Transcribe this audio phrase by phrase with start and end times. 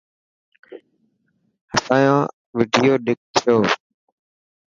[1.75, 2.17] اسان يو
[2.57, 3.57] وڊيو ڏيکو.